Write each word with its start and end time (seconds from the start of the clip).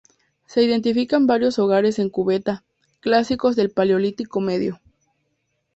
Se 0.47 0.63
identifican 0.63 1.27
varios 1.27 1.59
hogares 1.59 1.99
en 1.99 2.09
cubeta, 2.09 2.63
clásicos 3.01 3.55
del 3.55 3.69
Paleolítico 3.69 4.41
Medio. 4.41 4.81